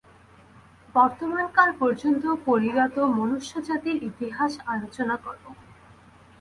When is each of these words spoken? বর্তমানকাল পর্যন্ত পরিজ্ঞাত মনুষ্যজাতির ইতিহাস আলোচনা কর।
বর্তমানকাল 0.95 1.69
পর্যন্ত 1.79 2.23
পরিজ্ঞাত 2.45 2.95
মনুষ্যজাতির 3.19 3.97
ইতিহাস 4.03 4.51
আলোচনা 4.67 5.15
কর। 5.17 5.35